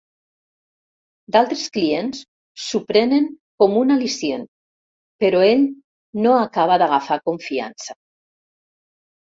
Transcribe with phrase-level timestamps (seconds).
[1.35, 2.21] D'altres clients
[2.63, 3.27] s'ho prenen
[3.65, 4.47] com un al·licient,
[5.25, 5.63] però ell
[6.25, 8.01] no acaba d'agafar confiança.